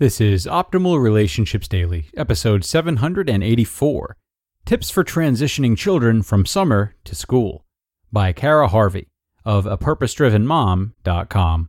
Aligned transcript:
This 0.00 0.18
is 0.18 0.46
Optimal 0.46 0.98
Relationships 0.98 1.68
Daily, 1.68 2.06
episode 2.16 2.64
784 2.64 4.16
Tips 4.64 4.90
for 4.90 5.04
Transitioning 5.04 5.76
Children 5.76 6.22
from 6.22 6.46
Summer 6.46 6.94
to 7.04 7.14
School 7.14 7.66
by 8.10 8.32
Cara 8.32 8.68
Harvey 8.68 9.10
of 9.44 9.66
apurposedrivenmom.com. 9.66 11.68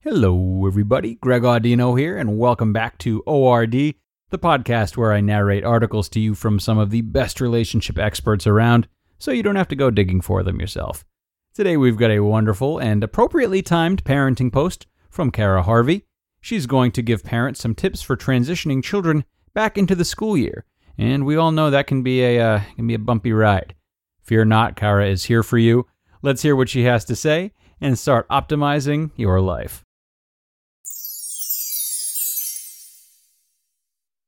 Hello, 0.00 0.66
everybody. 0.66 1.16
Greg 1.16 1.42
Audino 1.42 1.98
here, 1.98 2.16
and 2.16 2.38
welcome 2.38 2.72
back 2.72 2.96
to 3.00 3.22
ORD, 3.26 3.70
the 3.70 4.38
podcast 4.38 4.96
where 4.96 5.12
I 5.12 5.20
narrate 5.20 5.62
articles 5.62 6.08
to 6.08 6.20
you 6.20 6.34
from 6.34 6.58
some 6.58 6.78
of 6.78 6.88
the 6.88 7.02
best 7.02 7.42
relationship 7.42 7.98
experts 7.98 8.46
around 8.46 8.88
so 9.18 9.30
you 9.30 9.42
don't 9.42 9.56
have 9.56 9.68
to 9.68 9.76
go 9.76 9.90
digging 9.90 10.22
for 10.22 10.42
them 10.42 10.58
yourself. 10.58 11.04
Today 11.52 11.76
we've 11.76 11.98
got 11.98 12.10
a 12.10 12.20
wonderful 12.20 12.78
and 12.78 13.04
appropriately 13.04 13.60
timed 13.60 14.04
parenting 14.04 14.50
post 14.50 14.86
from 15.10 15.30
Cara 15.30 15.64
Harvey. 15.64 16.06
She's 16.40 16.66
going 16.66 16.92
to 16.92 17.02
give 17.02 17.24
parents 17.24 17.60
some 17.60 17.74
tips 17.74 18.02
for 18.02 18.16
transitioning 18.16 18.82
children 18.82 19.24
back 19.54 19.76
into 19.76 19.94
the 19.94 20.04
school 20.04 20.36
year, 20.36 20.64
and 20.96 21.24
we 21.24 21.36
all 21.36 21.50
know 21.50 21.70
that 21.70 21.86
can 21.86 22.02
be 22.02 22.22
a 22.22 22.40
uh, 22.40 22.60
can 22.76 22.86
be 22.86 22.94
a 22.94 22.98
bumpy 22.98 23.32
ride. 23.32 23.74
Fear 24.22 24.46
not, 24.46 24.76
Cara 24.76 25.08
is 25.08 25.24
here 25.24 25.42
for 25.42 25.58
you. 25.58 25.86
Let's 26.22 26.42
hear 26.42 26.56
what 26.56 26.68
she 26.68 26.84
has 26.84 27.04
to 27.06 27.16
say 27.16 27.52
and 27.80 27.98
start 27.98 28.28
optimizing 28.28 29.10
your 29.16 29.40
life. 29.40 29.84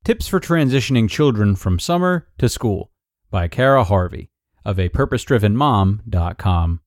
Tips 0.04 0.26
for 0.26 0.40
Transitioning 0.40 1.10
Children 1.10 1.54
from 1.54 1.78
Summer 1.78 2.28
to 2.38 2.48
School 2.48 2.90
by 3.30 3.46
Cara 3.46 3.84
Harvey 3.84 4.30
of 4.64 4.78
a 4.78 4.88
purposedrivenmom.com. 4.88 6.80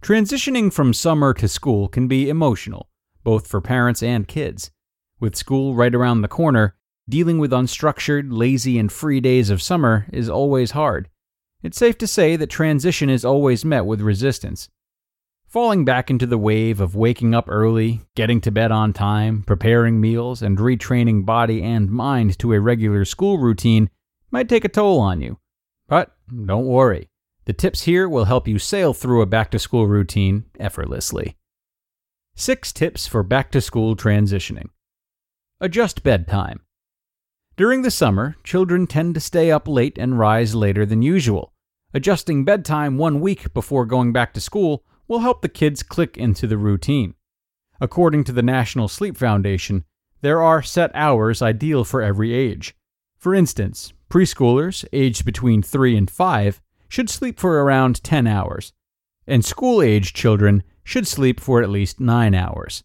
Transitioning 0.00 0.72
from 0.72 0.92
summer 0.92 1.34
to 1.34 1.48
school 1.48 1.88
can 1.88 2.08
be 2.08 2.28
emotional, 2.28 2.88
both 3.28 3.46
for 3.46 3.60
parents 3.60 4.02
and 4.02 4.26
kids. 4.26 4.70
With 5.20 5.36
school 5.36 5.74
right 5.74 5.94
around 5.94 6.22
the 6.22 6.28
corner, 6.28 6.76
dealing 7.10 7.38
with 7.38 7.50
unstructured, 7.50 8.28
lazy, 8.30 8.78
and 8.78 8.90
free 8.90 9.20
days 9.20 9.50
of 9.50 9.60
summer 9.60 10.06
is 10.14 10.30
always 10.30 10.70
hard. 10.70 11.10
It's 11.62 11.76
safe 11.76 11.98
to 11.98 12.06
say 12.06 12.36
that 12.36 12.46
transition 12.46 13.10
is 13.10 13.26
always 13.26 13.66
met 13.66 13.84
with 13.84 14.00
resistance. 14.00 14.70
Falling 15.46 15.84
back 15.84 16.08
into 16.08 16.24
the 16.24 16.38
wave 16.38 16.80
of 16.80 16.96
waking 16.96 17.34
up 17.34 17.50
early, 17.50 18.00
getting 18.16 18.40
to 18.40 18.50
bed 18.50 18.72
on 18.72 18.94
time, 18.94 19.42
preparing 19.42 20.00
meals, 20.00 20.40
and 20.40 20.56
retraining 20.56 21.26
body 21.26 21.62
and 21.62 21.90
mind 21.90 22.38
to 22.38 22.54
a 22.54 22.60
regular 22.60 23.04
school 23.04 23.36
routine 23.36 23.90
might 24.30 24.48
take 24.48 24.64
a 24.64 24.70
toll 24.70 25.00
on 25.00 25.20
you. 25.20 25.36
But 25.86 26.16
don't 26.46 26.64
worry. 26.64 27.10
The 27.44 27.52
tips 27.52 27.82
here 27.82 28.08
will 28.08 28.24
help 28.24 28.48
you 28.48 28.58
sail 28.58 28.94
through 28.94 29.20
a 29.20 29.26
back 29.26 29.50
to 29.50 29.58
school 29.58 29.86
routine 29.86 30.46
effortlessly. 30.58 31.37
Six 32.40 32.72
tips 32.72 33.08
for 33.08 33.24
back 33.24 33.50
to 33.50 33.60
school 33.60 33.96
transitioning. 33.96 34.68
Adjust 35.60 36.04
bedtime. 36.04 36.60
During 37.56 37.82
the 37.82 37.90
summer, 37.90 38.36
children 38.44 38.86
tend 38.86 39.14
to 39.14 39.20
stay 39.20 39.50
up 39.50 39.66
late 39.66 39.98
and 39.98 40.20
rise 40.20 40.54
later 40.54 40.86
than 40.86 41.02
usual. 41.02 41.52
Adjusting 41.92 42.44
bedtime 42.44 42.96
one 42.96 43.20
week 43.20 43.52
before 43.52 43.84
going 43.86 44.12
back 44.12 44.32
to 44.34 44.40
school 44.40 44.84
will 45.08 45.18
help 45.18 45.42
the 45.42 45.48
kids 45.48 45.82
click 45.82 46.16
into 46.16 46.46
the 46.46 46.56
routine. 46.56 47.14
According 47.80 48.22
to 48.24 48.32
the 48.32 48.40
National 48.40 48.86
Sleep 48.86 49.16
Foundation, 49.16 49.82
there 50.20 50.40
are 50.40 50.62
set 50.62 50.92
hours 50.94 51.42
ideal 51.42 51.82
for 51.82 52.02
every 52.02 52.32
age. 52.32 52.72
For 53.18 53.34
instance, 53.34 53.92
preschoolers 54.08 54.84
aged 54.92 55.24
between 55.24 55.60
3 55.60 55.96
and 55.96 56.08
5 56.08 56.60
should 56.88 57.10
sleep 57.10 57.40
for 57.40 57.60
around 57.60 58.04
10 58.04 58.28
hours, 58.28 58.72
and 59.26 59.44
school 59.44 59.82
age 59.82 60.12
children 60.12 60.62
should 60.88 61.06
sleep 61.06 61.38
for 61.38 61.62
at 61.62 61.68
least 61.68 62.00
9 62.00 62.34
hours. 62.34 62.82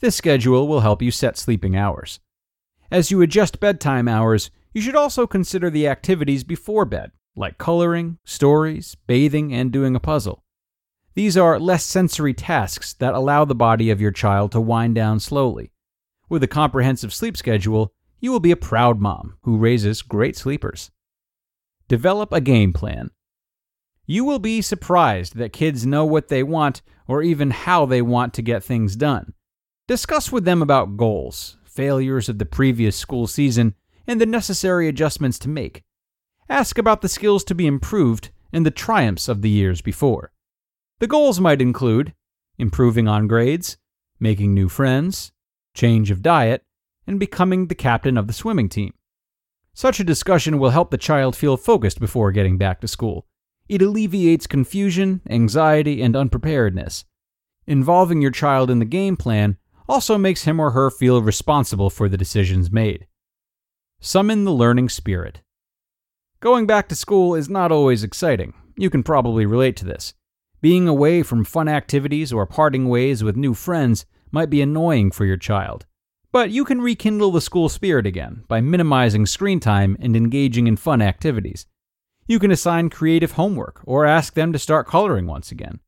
This 0.00 0.16
schedule 0.16 0.66
will 0.66 0.80
help 0.80 1.00
you 1.00 1.12
set 1.12 1.38
sleeping 1.38 1.76
hours. 1.76 2.18
As 2.90 3.12
you 3.12 3.22
adjust 3.22 3.60
bedtime 3.60 4.08
hours, 4.08 4.50
you 4.72 4.80
should 4.80 4.96
also 4.96 5.24
consider 5.28 5.70
the 5.70 5.86
activities 5.86 6.42
before 6.42 6.84
bed, 6.84 7.12
like 7.36 7.56
coloring, 7.56 8.18
stories, 8.24 8.96
bathing, 9.06 9.54
and 9.54 9.70
doing 9.70 9.94
a 9.94 10.00
puzzle. 10.00 10.42
These 11.14 11.36
are 11.36 11.60
less 11.60 11.84
sensory 11.84 12.34
tasks 12.34 12.92
that 12.94 13.14
allow 13.14 13.44
the 13.44 13.54
body 13.54 13.88
of 13.88 14.00
your 14.00 14.10
child 14.10 14.50
to 14.50 14.60
wind 14.60 14.96
down 14.96 15.20
slowly. 15.20 15.70
With 16.28 16.42
a 16.42 16.48
comprehensive 16.48 17.14
sleep 17.14 17.36
schedule, 17.36 17.92
you 18.18 18.32
will 18.32 18.40
be 18.40 18.50
a 18.50 18.56
proud 18.56 18.98
mom 18.98 19.36
who 19.42 19.58
raises 19.58 20.02
great 20.02 20.36
sleepers. 20.36 20.90
Develop 21.86 22.32
a 22.32 22.40
game 22.40 22.72
plan. 22.72 23.12
You 24.06 24.24
will 24.24 24.38
be 24.38 24.60
surprised 24.60 25.36
that 25.36 25.52
kids 25.52 25.86
know 25.86 26.04
what 26.04 26.28
they 26.28 26.42
want 26.42 26.82
or 27.08 27.22
even 27.22 27.50
how 27.50 27.86
they 27.86 28.02
want 28.02 28.34
to 28.34 28.42
get 28.42 28.62
things 28.62 28.96
done. 28.96 29.32
Discuss 29.88 30.30
with 30.30 30.44
them 30.44 30.62
about 30.62 30.96
goals, 30.96 31.56
failures 31.64 32.28
of 32.28 32.38
the 32.38 32.46
previous 32.46 32.96
school 32.96 33.26
season, 33.26 33.74
and 34.06 34.20
the 34.20 34.26
necessary 34.26 34.88
adjustments 34.88 35.38
to 35.40 35.48
make. 35.48 35.82
Ask 36.48 36.76
about 36.76 37.00
the 37.00 37.08
skills 37.08 37.44
to 37.44 37.54
be 37.54 37.66
improved 37.66 38.30
and 38.52 38.66
the 38.66 38.70
triumphs 38.70 39.28
of 39.28 39.42
the 39.42 39.50
years 39.50 39.80
before. 39.80 40.32
The 41.00 41.06
goals 41.06 41.40
might 41.40 41.62
include 41.62 42.14
improving 42.58 43.08
on 43.08 43.26
grades, 43.26 43.78
making 44.20 44.54
new 44.54 44.68
friends, 44.68 45.32
change 45.74 46.10
of 46.10 46.22
diet, 46.22 46.62
and 47.06 47.18
becoming 47.18 47.66
the 47.66 47.74
captain 47.74 48.16
of 48.16 48.26
the 48.26 48.32
swimming 48.32 48.68
team. 48.68 48.94
Such 49.74 49.98
a 49.98 50.04
discussion 50.04 50.58
will 50.58 50.70
help 50.70 50.90
the 50.90 50.98
child 50.98 51.34
feel 51.34 51.56
focused 51.56 51.98
before 51.98 52.30
getting 52.30 52.58
back 52.58 52.80
to 52.80 52.88
school. 52.88 53.26
It 53.68 53.80
alleviates 53.80 54.46
confusion, 54.46 55.22
anxiety, 55.28 56.02
and 56.02 56.14
unpreparedness. 56.14 57.04
Involving 57.66 58.20
your 58.20 58.30
child 58.30 58.70
in 58.70 58.78
the 58.78 58.84
game 58.84 59.16
plan 59.16 59.56
also 59.88 60.18
makes 60.18 60.44
him 60.44 60.60
or 60.60 60.72
her 60.72 60.90
feel 60.90 61.22
responsible 61.22 61.90
for 61.90 62.08
the 62.08 62.18
decisions 62.18 62.70
made. 62.70 63.06
Summon 64.00 64.44
the 64.44 64.52
learning 64.52 64.90
spirit. 64.90 65.40
Going 66.40 66.66
back 66.66 66.88
to 66.88 66.94
school 66.94 67.34
is 67.34 67.48
not 67.48 67.72
always 67.72 68.04
exciting. 68.04 68.52
You 68.76 68.90
can 68.90 69.02
probably 69.02 69.46
relate 69.46 69.76
to 69.76 69.86
this. 69.86 70.12
Being 70.60 70.88
away 70.88 71.22
from 71.22 71.44
fun 71.44 71.68
activities 71.68 72.32
or 72.32 72.46
parting 72.46 72.88
ways 72.88 73.24
with 73.24 73.36
new 73.36 73.54
friends 73.54 74.04
might 74.30 74.50
be 74.50 74.60
annoying 74.60 75.10
for 75.10 75.24
your 75.24 75.36
child. 75.36 75.86
But 76.32 76.50
you 76.50 76.64
can 76.64 76.80
rekindle 76.80 77.30
the 77.30 77.40
school 77.40 77.68
spirit 77.68 78.06
again 78.06 78.44
by 78.48 78.60
minimizing 78.60 79.24
screen 79.24 79.60
time 79.60 79.96
and 80.00 80.16
engaging 80.16 80.66
in 80.66 80.76
fun 80.76 81.00
activities. 81.00 81.66
You 82.26 82.38
can 82.38 82.50
assign 82.50 82.88
creative 82.88 83.32
homework 83.32 83.82
or 83.84 84.06
ask 84.06 84.32
them 84.32 84.52
to 84.54 84.58
start 84.58 84.86
coloring 84.86 85.26
once 85.26 85.50
again. 85.50 85.80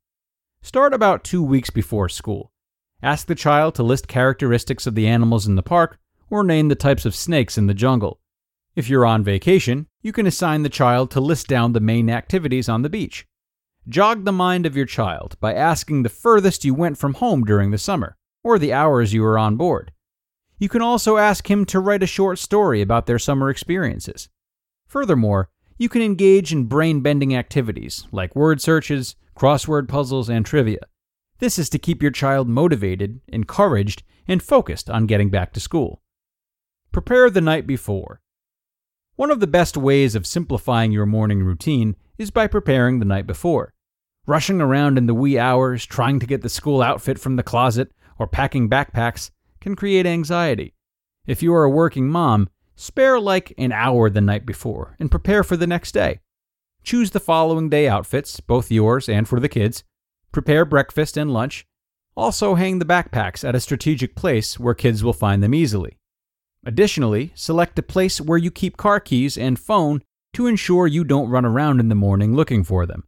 Start 0.60 0.92
about 0.92 1.24
two 1.24 1.42
weeks 1.42 1.70
before 1.70 2.10
school. 2.10 2.52
Ask 3.02 3.26
the 3.26 3.34
child 3.34 3.74
to 3.76 3.82
list 3.82 4.06
characteristics 4.06 4.86
of 4.86 4.94
the 4.94 5.06
animals 5.06 5.46
in 5.46 5.54
the 5.54 5.62
park 5.62 5.98
or 6.28 6.44
name 6.44 6.68
the 6.68 6.74
types 6.74 7.06
of 7.06 7.14
snakes 7.14 7.56
in 7.56 7.68
the 7.68 7.74
jungle. 7.74 8.20
If 8.74 8.90
you're 8.90 9.06
on 9.06 9.24
vacation, 9.24 9.86
you 10.02 10.12
can 10.12 10.26
assign 10.26 10.62
the 10.62 10.68
child 10.68 11.10
to 11.12 11.20
list 11.20 11.46
down 11.46 11.72
the 11.72 11.80
main 11.80 12.10
activities 12.10 12.68
on 12.68 12.82
the 12.82 12.90
beach. 12.90 13.26
Jog 13.88 14.26
the 14.26 14.32
mind 14.32 14.66
of 14.66 14.76
your 14.76 14.84
child 14.84 15.36
by 15.40 15.54
asking 15.54 16.02
the 16.02 16.10
furthest 16.10 16.64
you 16.66 16.74
went 16.74 16.98
from 16.98 17.14
home 17.14 17.44
during 17.44 17.70
the 17.70 17.78
summer, 17.78 18.16
or 18.44 18.58
the 18.58 18.74
hours 18.74 19.14
you 19.14 19.22
were 19.22 19.38
on 19.38 19.56
board. 19.56 19.92
You 20.58 20.68
can 20.68 20.82
also 20.82 21.16
ask 21.16 21.50
him 21.50 21.64
to 21.66 21.80
write 21.80 22.02
a 22.02 22.06
short 22.06 22.38
story 22.38 22.82
about 22.82 23.06
their 23.06 23.18
summer 23.18 23.48
experiences. 23.48 24.28
Furthermore, 24.86 25.48
you 25.78 25.88
can 25.88 26.02
engage 26.02 26.52
in 26.52 26.64
brain 26.64 27.00
bending 27.00 27.34
activities 27.34 28.06
like 28.12 28.34
word 28.34 28.60
searches, 28.60 29.16
crossword 29.36 29.88
puzzles, 29.88 30.28
and 30.28 30.46
trivia. 30.46 30.80
This 31.38 31.58
is 31.58 31.68
to 31.70 31.78
keep 31.78 32.02
your 32.02 32.10
child 32.10 32.48
motivated, 32.48 33.20
encouraged, 33.28 34.02
and 34.26 34.42
focused 34.42 34.88
on 34.88 35.06
getting 35.06 35.28
back 35.28 35.52
to 35.52 35.60
school. 35.60 36.02
Prepare 36.92 37.28
the 37.28 37.42
night 37.42 37.66
before. 37.66 38.22
One 39.16 39.30
of 39.30 39.40
the 39.40 39.46
best 39.46 39.76
ways 39.76 40.14
of 40.14 40.26
simplifying 40.26 40.92
your 40.92 41.06
morning 41.06 41.42
routine 41.42 41.96
is 42.16 42.30
by 42.30 42.46
preparing 42.46 42.98
the 42.98 43.04
night 43.04 43.26
before. 43.26 43.74
Rushing 44.26 44.60
around 44.60 44.98
in 44.98 45.06
the 45.06 45.14
wee 45.14 45.38
hours, 45.38 45.84
trying 45.84 46.18
to 46.20 46.26
get 46.26 46.42
the 46.42 46.48
school 46.48 46.82
outfit 46.82 47.18
from 47.18 47.36
the 47.36 47.42
closet, 47.42 47.92
or 48.18 48.26
packing 48.26 48.68
backpacks 48.68 49.30
can 49.60 49.76
create 49.76 50.06
anxiety. 50.06 50.74
If 51.26 51.42
you 51.42 51.54
are 51.54 51.64
a 51.64 51.70
working 51.70 52.08
mom, 52.08 52.48
Spare 52.76 53.18
like 53.18 53.54
an 53.56 53.72
hour 53.72 54.10
the 54.10 54.20
night 54.20 54.44
before 54.44 54.96
and 55.00 55.10
prepare 55.10 55.42
for 55.42 55.56
the 55.56 55.66
next 55.66 55.92
day. 55.92 56.20
Choose 56.84 57.10
the 57.10 57.20
following 57.20 57.70
day 57.70 57.88
outfits, 57.88 58.38
both 58.38 58.70
yours 58.70 59.08
and 59.08 59.26
for 59.26 59.40
the 59.40 59.48
kids. 59.48 59.82
Prepare 60.30 60.66
breakfast 60.66 61.16
and 61.16 61.32
lunch. 61.32 61.66
Also, 62.16 62.54
hang 62.54 62.78
the 62.78 62.84
backpacks 62.84 63.48
at 63.48 63.54
a 63.54 63.60
strategic 63.60 64.14
place 64.14 64.60
where 64.60 64.74
kids 64.74 65.02
will 65.02 65.14
find 65.14 65.42
them 65.42 65.54
easily. 65.54 65.98
Additionally, 66.64 67.32
select 67.34 67.78
a 67.78 67.82
place 67.82 68.20
where 68.20 68.38
you 68.38 68.50
keep 68.50 68.76
car 68.76 69.00
keys 69.00 69.38
and 69.38 69.58
phone 69.58 70.02
to 70.34 70.46
ensure 70.46 70.86
you 70.86 71.02
don't 71.02 71.30
run 71.30 71.46
around 71.46 71.80
in 71.80 71.88
the 71.88 71.94
morning 71.94 72.36
looking 72.36 72.62
for 72.62 72.84
them. 72.84 73.04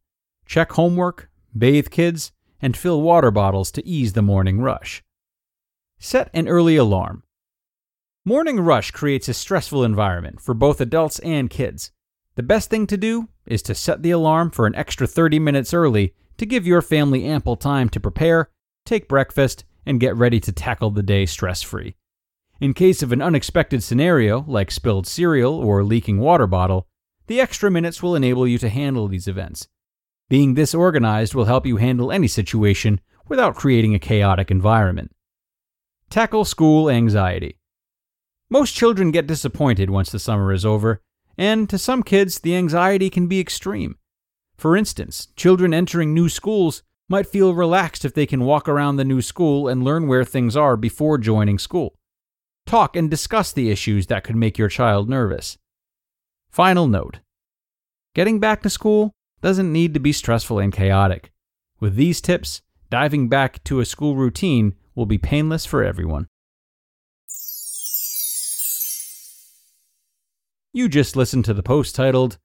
Check 0.46 0.72
homework, 0.72 1.30
bathe 1.56 1.90
kids, 1.90 2.32
and 2.62 2.76
fill 2.76 3.02
water 3.02 3.30
bottles 3.30 3.70
to 3.72 3.86
ease 3.86 4.14
the 4.14 4.22
morning 4.22 4.60
rush. 4.60 5.02
Set 5.98 6.30
an 6.32 6.48
early 6.48 6.76
alarm. 6.76 7.22
Morning 8.28 8.60
rush 8.60 8.90
creates 8.90 9.26
a 9.30 9.32
stressful 9.32 9.82
environment 9.82 10.38
for 10.38 10.52
both 10.52 10.82
adults 10.82 11.19
and 11.20 11.48
kids. 11.48 11.92
The 12.34 12.42
best 12.42 12.69
thing 12.69 12.86
to 12.88 12.98
do 12.98 13.30
is 13.46 13.62
to 13.62 13.75
set 13.75 14.02
the 14.02 14.10
alarm 14.10 14.50
for 14.50 14.66
an 14.66 14.75
extra 14.75 15.06
30 15.06 15.38
minutes 15.38 15.72
early 15.72 16.12
to 16.36 16.44
give 16.44 16.66
your 16.66 16.82
family 16.82 17.25
ample 17.25 17.56
time 17.56 17.88
to 17.88 17.98
prepare, 17.98 18.50
take 18.84 19.08
breakfast, 19.08 19.64
and 19.86 19.98
get 19.98 20.14
ready 20.14 20.40
to 20.40 20.52
tackle 20.52 20.90
the 20.90 21.02
day 21.02 21.25
stress 21.25 21.62
free. 21.62 21.96
In 22.60 22.75
case 22.75 23.02
of 23.02 23.12
an 23.12 23.22
unexpected 23.22 23.82
scenario, 23.82 24.44
like 24.46 24.70
spilled 24.70 25.06
cereal 25.06 25.54
or 25.54 25.82
leaking 25.82 26.19
water 26.19 26.46
bottle, 26.46 26.86
the 27.28 27.40
extra 27.40 27.70
minutes 27.70 28.02
will 28.02 28.14
enable 28.14 28.46
you 28.46 28.58
to 28.58 28.69
handle 28.69 29.08
these 29.08 29.26
events. 29.26 29.69
Being 30.28 30.52
this 30.52 30.75
organized 30.75 31.34
will 31.34 31.46
help 31.46 31.64
you 31.64 31.78
handle 31.78 32.12
any 32.12 32.28
situation 32.28 33.00
without 33.26 33.56
creating 33.56 33.94
a 33.94 33.98
chaotic 33.98 34.50
environment. 34.50 35.12
Tackle 36.10 36.44
school 36.44 36.90
anxiety. 36.90 37.58
Most 38.50 38.74
children 38.74 39.10
get 39.10 39.26
disappointed 39.26 39.90
once 39.90 40.10
the 40.10 40.18
summer 40.18 40.52
is 40.52 40.64
over, 40.64 41.02
and 41.36 41.68
to 41.68 41.76
some 41.76 42.02
kids, 42.02 42.38
the 42.38 42.56
anxiety 42.56 43.10
can 43.10 43.26
be 43.26 43.40
extreme. 43.40 43.98
For 44.56 44.76
instance, 44.76 45.28
children 45.36 45.74
entering 45.74 46.14
new 46.14 46.28
schools 46.28 46.82
might 47.10 47.26
feel 47.26 47.54
relaxed 47.54 48.04
if 48.04 48.14
they 48.14 48.26
can 48.26 48.44
walk 48.44 48.68
around 48.68 48.96
the 48.96 49.04
new 49.04 49.20
school 49.20 49.68
and 49.68 49.84
learn 49.84 50.08
where 50.08 50.24
things 50.24 50.56
are 50.56 50.76
before 50.76 51.18
joining 51.18 51.58
school. 51.58 51.94
Talk 52.66 52.96
and 52.96 53.10
discuss 53.10 53.52
the 53.52 53.70
issues 53.70 54.06
that 54.06 54.24
could 54.24 54.36
make 54.36 54.58
your 54.58 54.68
child 54.68 55.08
nervous. 55.08 55.58
Final 56.50 56.86
note 56.86 57.20
Getting 58.14 58.40
back 58.40 58.62
to 58.62 58.70
school 58.70 59.12
doesn't 59.42 59.72
need 59.72 59.94
to 59.94 60.00
be 60.00 60.12
stressful 60.12 60.58
and 60.58 60.72
chaotic. 60.72 61.32
With 61.80 61.94
these 61.94 62.20
tips, 62.20 62.62
diving 62.90 63.28
back 63.28 63.62
to 63.64 63.80
a 63.80 63.86
school 63.86 64.16
routine 64.16 64.74
will 64.94 65.06
be 65.06 65.18
painless 65.18 65.64
for 65.64 65.84
everyone. 65.84 66.26
You 70.74 70.90
just 70.90 71.16
listened 71.16 71.46
to 71.46 71.54
the 71.54 71.62
post 71.62 71.94
titled 71.94 72.36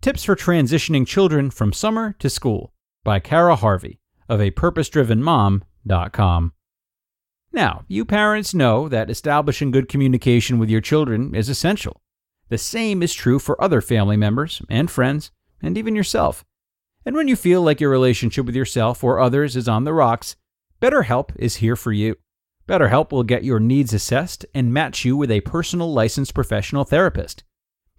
Tips 0.00 0.22
for 0.22 0.36
Transitioning 0.36 1.04
Children 1.04 1.50
from 1.50 1.72
Summer 1.72 2.14
to 2.20 2.30
School 2.30 2.72
by 3.02 3.18
Cara 3.18 3.56
Harvey 3.56 3.98
of 4.28 4.40
a 4.40 4.52
purposedrivenmom.com. 4.52 6.52
Now, 7.52 7.84
you 7.88 8.04
parents 8.04 8.54
know 8.54 8.88
that 8.88 9.10
establishing 9.10 9.72
good 9.72 9.88
communication 9.88 10.60
with 10.60 10.70
your 10.70 10.80
children 10.80 11.34
is 11.34 11.48
essential. 11.48 12.00
The 12.50 12.58
same 12.58 13.02
is 13.02 13.12
true 13.12 13.40
for 13.40 13.60
other 13.60 13.80
family 13.80 14.16
members 14.16 14.62
and 14.70 14.88
friends, 14.88 15.32
and 15.60 15.76
even 15.76 15.96
yourself. 15.96 16.44
And 17.04 17.16
when 17.16 17.26
you 17.26 17.34
feel 17.34 17.62
like 17.62 17.80
your 17.80 17.90
relationship 17.90 18.46
with 18.46 18.54
yourself 18.54 19.02
or 19.02 19.18
others 19.18 19.56
is 19.56 19.66
on 19.66 19.82
the 19.82 19.92
rocks, 19.92 20.36
BetterHelp 20.80 21.30
is 21.34 21.56
here 21.56 21.74
for 21.74 21.90
you. 21.90 22.14
BetterHelp 22.68 23.10
will 23.10 23.24
get 23.24 23.42
your 23.42 23.58
needs 23.58 23.92
assessed 23.92 24.46
and 24.54 24.72
match 24.72 25.04
you 25.04 25.16
with 25.16 25.32
a 25.32 25.40
personal 25.40 25.92
licensed 25.92 26.32
professional 26.32 26.84
therapist. 26.84 27.42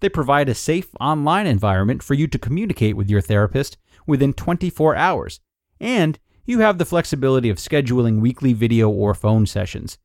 They 0.03 0.09
provide 0.09 0.49
a 0.49 0.53
safe 0.53 0.89
online 0.99 1.47
environment 1.47 2.03
for 2.03 2.13
you 2.13 2.27
to 2.27 2.37
communicate 2.37 2.97
with 2.97 3.09
your 3.09 3.21
therapist 3.21 3.77
within 4.05 4.33
24 4.33 4.97
hours, 4.97 5.39
and 5.79 6.19
you 6.43 6.59
have 6.59 6.77
the 6.77 6.83
flexibility 6.83 7.49
of 7.49 7.55
scheduling 7.55 8.19
weekly 8.19 8.51
video 8.51 8.89
or 8.89 9.13
phone 9.13 9.45
sessions. 9.45 9.97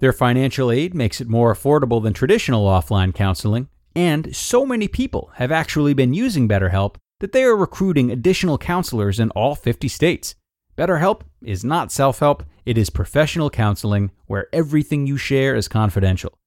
Their 0.00 0.14
financial 0.14 0.70
aid 0.70 0.94
makes 0.94 1.20
it 1.20 1.28
more 1.28 1.54
affordable 1.54 2.02
than 2.02 2.14
traditional 2.14 2.64
offline 2.66 3.14
counseling, 3.14 3.68
and 3.94 4.34
so 4.34 4.64
many 4.64 4.88
people 4.88 5.30
have 5.34 5.52
actually 5.52 5.92
been 5.92 6.14
using 6.14 6.48
BetterHelp 6.48 6.94
that 7.20 7.32
they 7.32 7.44
are 7.44 7.54
recruiting 7.54 8.10
additional 8.10 8.56
counselors 8.56 9.20
in 9.20 9.28
all 9.32 9.54
50 9.54 9.86
states. 9.86 10.34
BetterHelp 10.78 11.24
is 11.42 11.62
not 11.62 11.92
self 11.92 12.20
help, 12.20 12.42
it 12.64 12.78
is 12.78 12.88
professional 12.88 13.50
counseling 13.50 14.12
where 14.24 14.48
everything 14.50 15.06
you 15.06 15.18
share 15.18 15.54
is 15.54 15.68
confidential. 15.68 16.38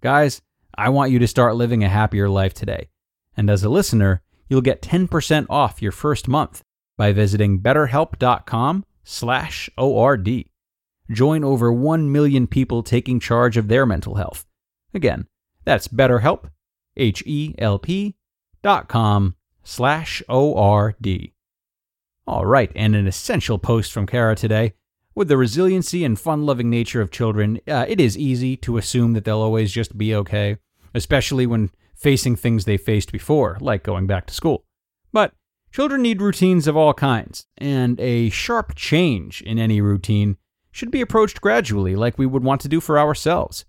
Guys, 0.00 0.42
I 0.80 0.88
want 0.88 1.10
you 1.10 1.18
to 1.18 1.28
start 1.28 1.56
living 1.56 1.84
a 1.84 1.90
happier 1.90 2.26
life 2.26 2.54
today. 2.54 2.88
And 3.36 3.50
as 3.50 3.62
a 3.62 3.68
listener, 3.68 4.22
you'll 4.48 4.62
get 4.62 4.80
10% 4.80 5.44
off 5.50 5.82
your 5.82 5.92
first 5.92 6.26
month 6.26 6.62
by 6.96 7.12
visiting 7.12 7.60
betterhelp.com 7.60 8.86
slash 9.04 9.68
ORD. 9.76 10.44
Join 11.10 11.44
over 11.44 11.70
1 11.70 12.10
million 12.10 12.46
people 12.46 12.82
taking 12.82 13.20
charge 13.20 13.58
of 13.58 13.68
their 13.68 13.84
mental 13.84 14.14
health. 14.14 14.46
Again, 14.94 15.26
that's 15.66 15.86
betterhelp, 15.86 16.48
H-E-L-P 16.96 18.16
dot 18.62 18.88
com 18.88 19.36
slash 19.62 20.22
O-R-D. 20.30 21.34
All 22.26 22.46
right, 22.46 22.72
and 22.74 22.96
an 22.96 23.06
essential 23.06 23.58
post 23.58 23.92
from 23.92 24.06
Cara 24.06 24.34
today. 24.34 24.72
With 25.14 25.28
the 25.28 25.36
resiliency 25.36 26.06
and 26.06 26.18
fun 26.18 26.46
loving 26.46 26.70
nature 26.70 27.02
of 27.02 27.10
children, 27.10 27.60
uh, 27.68 27.84
it 27.86 28.00
is 28.00 28.16
easy 28.16 28.56
to 28.58 28.78
assume 28.78 29.12
that 29.12 29.26
they'll 29.26 29.40
always 29.40 29.72
just 29.72 29.98
be 29.98 30.14
okay, 30.14 30.56
especially 30.94 31.46
when 31.46 31.70
facing 31.94 32.36
things 32.36 32.64
they 32.64 32.76
faced 32.76 33.12
before, 33.12 33.58
like 33.60 33.82
going 33.82 34.06
back 34.06 34.26
to 34.26 34.34
school. 34.34 34.64
But 35.12 35.32
Children 35.72 36.02
need 36.02 36.20
routines 36.20 36.66
of 36.66 36.76
all 36.76 36.92
kinds, 36.92 37.46
and 37.56 38.00
a 38.00 38.28
sharp 38.30 38.74
change 38.74 39.40
in 39.42 39.56
any 39.56 39.80
routine 39.80 40.36
should 40.72 40.90
be 40.90 41.00
approached 41.00 41.40
gradually, 41.40 41.94
like 41.94 42.18
we 42.18 42.26
would 42.26 42.42
want 42.42 42.60
to 42.62 42.68
do 42.68 42.80
for 42.80 42.98
ourselves. 42.98 43.64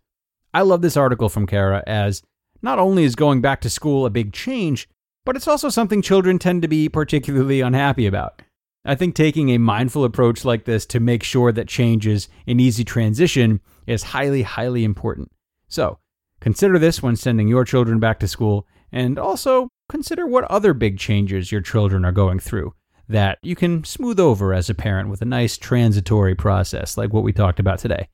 I 0.52 0.64
love 0.64 0.82
this 0.82 0.98
article 0.98 1.30
from 1.30 1.46
Cara 1.46 1.84
as 1.86 2.24
not 2.64 2.80
only 2.80 3.04
is 3.04 3.16
going 3.16 3.40
back 3.40 3.62
to 3.62 3.70
school 3.70 4.08
a 4.08 4.10
big 4.10 4.34
change, 4.34 4.90
but 5.26 5.36
it's 5.36 5.48
also 5.48 5.70
something 5.70 6.02
children 6.02 6.40
tend 6.40 6.64
to 6.64 6.68
be 6.68 6.90
particularly 6.90 7.62
unhappy 7.62 8.08
about. 8.08 8.42
I 8.84 8.96
think 8.96 9.14
taking 9.14 9.50
a 9.50 9.60
mindful 9.60 10.04
approach 10.04 10.44
like 10.44 10.66
this 10.66 10.88
to 10.88 11.00
make 11.00 11.22
sure 11.22 11.52
that 11.52 11.68
change 11.68 12.08
is 12.08 12.28
an 12.48 12.60
easy 12.60 12.84
transition 12.84 13.62
is 13.86 14.02
highly, 14.02 14.42
highly 14.42 14.84
important. 14.84 15.32
So, 15.68 16.00
consider 16.42 16.78
this 16.78 17.02
when 17.02 17.16
sending 17.16 17.48
your 17.48 17.64
children 17.64 18.00
back 18.00 18.20
to 18.20 18.28
school, 18.28 18.68
and 18.92 19.18
also 19.18 19.70
consider 19.88 20.28
what 20.28 20.44
other 20.46 20.74
big 20.74 21.00
changes 21.00 21.52
your 21.52 21.62
children 21.62 22.04
are 22.04 22.12
going 22.12 22.40
through 22.40 22.74
that 23.12 23.38
you 23.42 23.56
can 23.56 23.84
smooth 23.84 24.20
over 24.20 24.54
as 24.54 24.70
a 24.70 24.74
parent 24.74 25.10
with 25.10 25.22
a 25.22 25.26
nice 25.26 25.58
transitory 25.58 26.34
process 26.34 26.98
like 26.98 27.14
what 27.14 27.24
we 27.24 27.34
talked 27.34 27.60
about 27.60 27.80
today. 27.80 28.08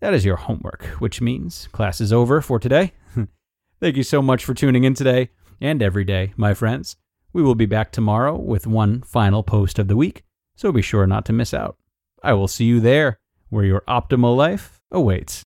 That 0.00 0.14
is 0.14 0.24
your 0.24 0.36
homework, 0.36 0.84
which 0.98 1.20
means 1.20 1.68
class 1.72 2.00
is 2.00 2.12
over 2.12 2.40
for 2.40 2.58
today. 2.58 2.92
Thank 3.80 3.96
you 3.96 4.02
so 4.02 4.22
much 4.22 4.44
for 4.44 4.54
tuning 4.54 4.84
in 4.84 4.94
today 4.94 5.28
and 5.60 5.82
every 5.82 6.04
day, 6.04 6.32
my 6.36 6.54
friends. 6.54 6.96
We 7.32 7.42
will 7.42 7.54
be 7.54 7.66
back 7.66 7.92
tomorrow 7.92 8.36
with 8.36 8.66
one 8.66 9.02
final 9.02 9.42
post 9.42 9.78
of 9.78 9.88
the 9.88 9.96
week, 9.96 10.24
so 10.56 10.72
be 10.72 10.82
sure 10.82 11.06
not 11.06 11.26
to 11.26 11.32
miss 11.32 11.52
out. 11.54 11.76
I 12.22 12.32
will 12.32 12.48
see 12.48 12.64
you 12.64 12.80
there, 12.80 13.18
where 13.50 13.64
your 13.64 13.82
optimal 13.82 14.36
life 14.36 14.80
awaits. 14.90 15.44